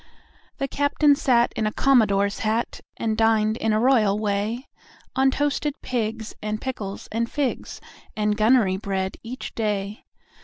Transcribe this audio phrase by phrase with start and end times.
[0.57, 4.67] The captain sat in a commodore's hat And dined, in a royal way,
[5.15, 7.79] On toasted pigs and pickles and figs
[8.17, 10.05] And gummery bread, each day.